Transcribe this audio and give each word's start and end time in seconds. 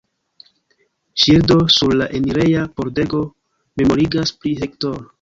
Ŝildo 1.25 1.57
sur 1.75 1.95
la 2.01 2.09
enireja 2.21 2.65
pordego 2.81 3.23
memorigas 3.83 4.39
pri 4.41 4.61
Hector. 4.67 5.03